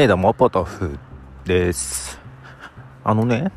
[0.00, 0.96] えー、どうも、ポトフ
[1.44, 2.20] です。
[3.02, 3.50] あのね、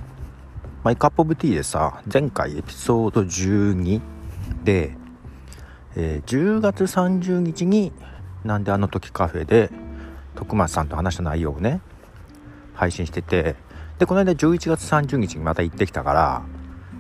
[0.83, 4.02] マイカップオブティーでさ、前回エピソード12
[4.64, 4.98] で、
[5.96, 7.92] えー、10月30日に
[8.43, 9.69] なんであの時カフェで
[10.33, 11.79] 徳松さんと話した内容をね、
[12.73, 13.55] 配信してて、
[14.00, 16.42] で、この間11月30日にまた行ってきたから、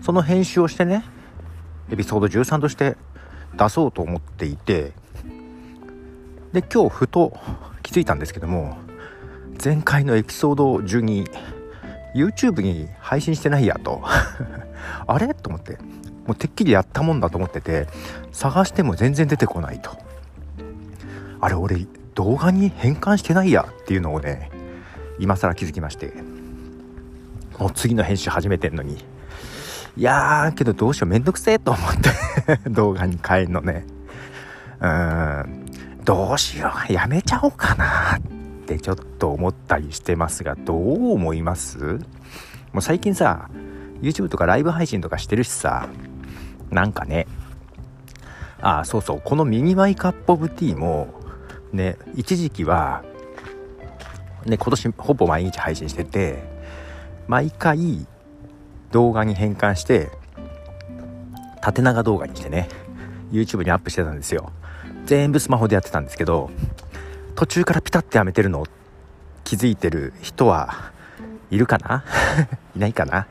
[0.03, 1.03] その編集をしてね、
[1.89, 2.95] エピソード13として
[3.57, 4.93] 出そうと思っていて、
[6.53, 7.35] で、今日ふと
[7.81, 8.77] 気づいたんですけども、
[9.63, 11.29] 前回のエピソード12
[12.15, 14.01] YouTube に配信してないやと。
[15.05, 15.33] あれ？
[15.35, 15.77] と思って。
[16.25, 17.87] もうてっきりやったもんだと思ってて
[18.31, 19.91] 探しても全然出てこないと。
[21.39, 21.85] あれ俺
[22.15, 24.51] 動画に変換してないやっていうのをね
[25.19, 26.11] 今更気づきまして。
[27.59, 29.05] もう次の編集始めてんのに。
[29.95, 32.59] いやーけどどうしようめんどくせえと思って。
[32.69, 33.85] 動画に変えんのね。
[34.79, 35.65] うーん。
[36.03, 38.21] どうしようやめちゃおうかなっ
[38.65, 41.77] てちょっと思ったりしてますがどう思います？
[42.73, 43.51] もう最近さ
[44.01, 45.87] YouTube とかライブ配信とかしてるしさ
[46.71, 47.27] なんかね
[48.61, 51.13] ああそうそうこのミニマイカップオブティーも
[51.71, 53.03] ね一時期は
[54.45, 56.41] ね今年ほぼ毎日配信してて
[57.27, 58.07] 毎回
[58.91, 60.09] 動画に変換して
[61.61, 62.67] 縦長動画にしてね
[63.31, 64.51] YouTube にアップしてたんですよ。
[65.05, 66.49] 全部スマホでやってたんですけど
[67.35, 68.67] 途中からピタッてやめてるのを
[69.51, 70.93] 気づいてる人は
[71.49, 72.05] いるかな？
[72.73, 73.27] いないかな、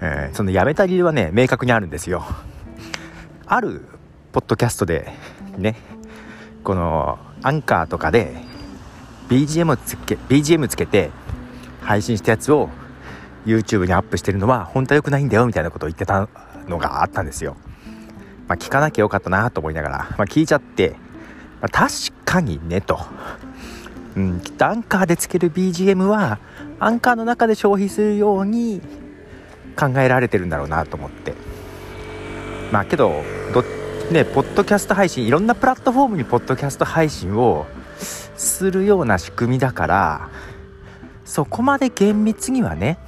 [0.00, 2.24] えー、そのやめた理由はね明確にあるんですよ。
[3.44, 3.84] ある
[4.32, 5.12] ポッドキャストで
[5.58, 5.76] ね
[6.64, 8.34] このアンカーとかで
[9.28, 11.10] BGM つけ BGM つけて
[11.82, 12.70] 配信したやつを
[13.44, 16.30] YouTube にアップしてるのは本当は良くないんだよみたいなことを言ってた
[16.66, 17.58] のがあったんですよ。
[18.48, 20.96] まあ、聞かなきゃよかったなと思いながら、まあ、聞いちゃって
[21.62, 21.92] まあ、確
[22.24, 22.98] かにねと、
[24.16, 26.38] うん、きっとアンカーでつける BGM は
[26.78, 28.80] アンカーの中で消費するように
[29.78, 31.34] 考えられてるんだろうなと思って
[32.70, 33.22] まあけど
[33.54, 33.62] ど
[34.10, 37.66] ねポッドキャスト配信いろんなプラットフォームにポッドキャスト配信を
[38.36, 40.30] するような仕組みだから
[41.24, 42.98] そこまで厳密にはね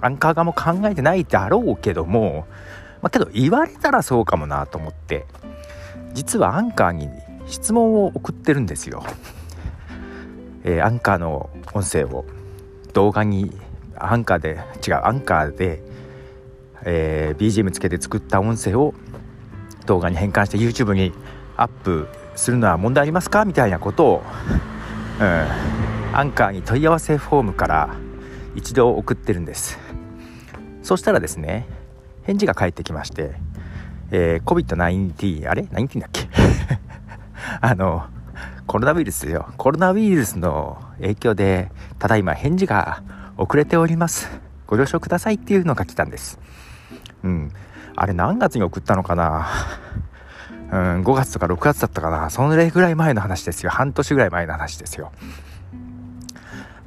[0.00, 2.46] アンカー側も考えてないだろうけども
[3.00, 5.26] まあけど言われたらそうかもなと思って
[6.12, 7.08] 実はアンカーに
[7.46, 9.02] 質問を送ってるんですよ。
[10.64, 12.24] えー、アンカーの音声を
[12.92, 13.50] 動画に
[13.96, 15.82] アンカーで違うアンカーで、
[16.84, 18.94] えー、BGM つけて作った音声を
[19.86, 21.12] 動画に変換して YouTube に
[21.56, 23.44] アップするのは問題ありますか？
[23.44, 24.22] みたいなことを、
[25.20, 27.94] うん、アンカーに問い合わせフォームから
[28.54, 29.78] 一度送ってるんです。
[30.82, 31.66] そしたらですね
[32.24, 33.34] 返事が返ってきまして
[34.14, 36.28] えー、COVID-19 あれ ?19 だっけ？
[37.62, 38.04] あの、
[38.72, 39.52] コロナウイルスよ。
[39.58, 43.02] コロナウイルスの影響で、ただいま返事が
[43.36, 44.30] 遅れております。
[44.66, 46.38] ご了承くださいっていうのが来たんです。
[47.22, 47.52] うん。
[47.94, 49.46] あれ何月に送ったのかな？
[50.72, 52.30] うん、5月とか6月だったかな？
[52.30, 53.68] そのぐらい前の話ですよ。
[53.68, 55.12] 半年ぐらい前の話ですよ。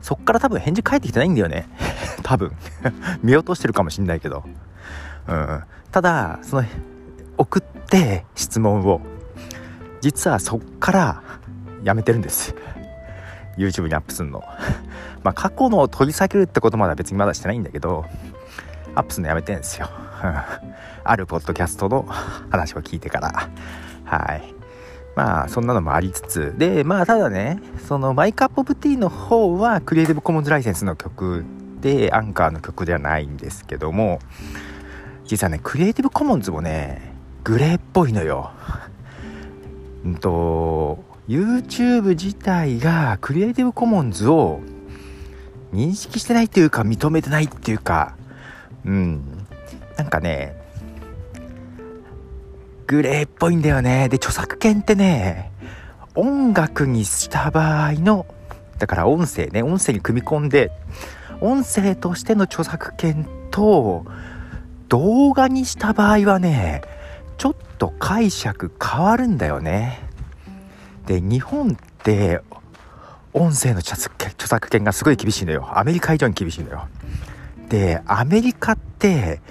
[0.01, 1.69] そっから多分返事返ってきてないんだよね。
[2.23, 2.51] 多分。
[3.21, 4.43] 見落としてるかもしんないけど。
[5.27, 5.63] うん。
[5.91, 6.63] ただ、その、
[7.37, 9.01] 送って質問を
[10.05, 11.23] 実はそっから
[11.85, 12.55] やめてるんです。
[13.57, 14.43] YouTube にアップするの。
[15.23, 18.05] まあ過去のを取り下げるってことまでは別にまだしてないんだけど
[18.95, 19.87] アップするのやめてんですよ。
[21.05, 22.07] あるポッドキャストの
[22.49, 23.49] 話を聞いてから。
[24.03, 24.55] はい。
[25.15, 26.55] まあそんなのもありつつ。
[26.57, 31.45] でまあただねそのマイカップオブティーの方はクリエイティブコモンズライセンスの曲
[31.81, 34.19] でアンカーの曲ではないんですけども
[35.25, 37.13] 実はねクリエイティブコモンズもね
[37.43, 38.51] グレーっぽいのよ。
[40.03, 44.61] うんと YouTube 自体がクリエイティブコモンズを
[45.73, 48.15] 認識してないっていうか認めてないっていうか
[48.85, 49.45] うん。
[49.97, 50.55] なんかね
[52.87, 54.09] グレーっぽいんだよね。
[54.09, 55.51] で著作権ってね
[56.13, 58.25] 音楽にした場合の
[58.77, 60.71] だから音声ね音声に組み込んで
[61.41, 64.05] 音声としての著作権と
[64.87, 66.81] 動画にした場合はね
[67.37, 69.99] ちょっと解釈変わるんだよね。
[71.05, 72.41] で日本って
[73.33, 75.77] 音声の著作権がすごい厳しいのよ。
[75.77, 76.87] アメリカ以上に厳しいのよ。
[77.69, 79.41] でアメリカって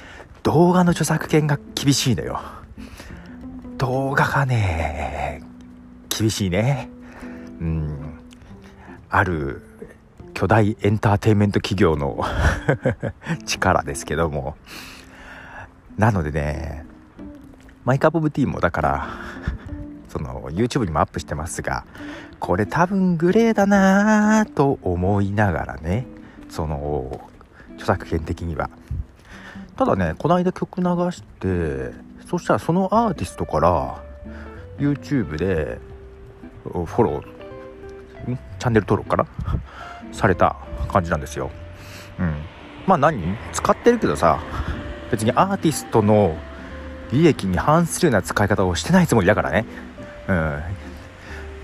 [0.42, 2.40] 動画の著作権が厳しいのよ。
[3.78, 5.42] 動画がね
[6.08, 6.88] 厳しいね。
[7.60, 8.18] うん。
[9.10, 9.62] ある
[10.32, 12.24] 巨大エンターテインメント企業の
[13.46, 14.56] 力ですけども。
[15.98, 16.84] なのでね
[17.84, 19.08] マイカップオブティーもだから
[20.14, 21.84] その YouTube にもアップしてますが
[22.38, 26.06] これ多分グレーだなぁと思いながらね
[26.48, 27.20] その
[27.72, 28.70] 著作権的には。
[29.76, 31.92] ただねこの間曲流して
[32.28, 34.04] そしたらそのアーティストから
[34.78, 35.80] YouTube で
[36.62, 37.22] フォロー
[38.60, 39.26] チャンネル登録かな
[40.12, 40.54] された
[40.86, 41.50] 感じなんですよ。
[42.20, 42.36] うん。
[42.86, 43.36] まあ何？
[43.52, 44.38] 使ってるけどさ
[45.10, 46.36] 別にアーティストの
[47.10, 49.64] 利益に反するような使い方をしてないつもりだからね。
[50.28, 50.62] うん。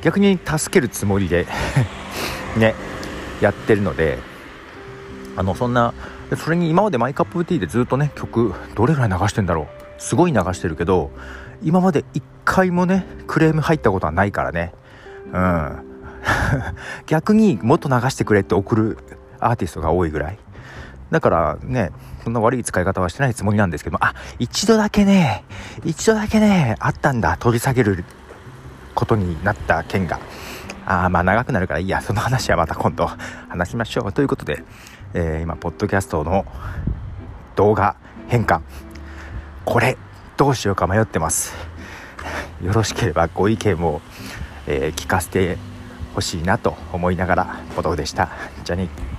[0.03, 1.47] 逆に助けるつもりで
[2.57, 2.75] ね
[3.41, 4.19] やってるので
[5.37, 5.93] あのそんな
[6.37, 9.67] それに今までマイカップティーでずっとね曲どれぐらい流してんだろう。
[9.99, 11.11] すごい流してるけど
[11.63, 14.73] 今まで1回もねクレーム入ったことはないからね。
[15.33, 15.83] うん。
[17.07, 18.99] 逆にもっと流してくれって送る
[19.41, 20.39] アーティストが多いぐらい。
[21.11, 21.91] だからね
[22.23, 25.45] そんな悪い使い方はしてないつもりなんですけどあ一度だけね
[25.85, 27.37] 一度だけねあったんだ。
[27.39, 28.05] 取り下げる
[28.95, 30.21] ことになった件が
[30.87, 32.01] あまあ長くなるからいいや。
[32.01, 33.07] その話はまた今度
[33.49, 34.13] 話しましょう。
[34.13, 34.65] ということで、
[35.15, 36.45] えー、今ポッドキャストの
[37.57, 37.97] 動画
[38.29, 38.61] 変換
[39.65, 39.97] これ
[40.37, 41.55] どうしようか迷ってます。
[42.63, 44.01] よろしければご意見を、
[44.67, 45.59] えー、聞かせて
[46.15, 48.31] ほしいなと思いながらポトフでした。
[48.65, 49.10] じゃあね。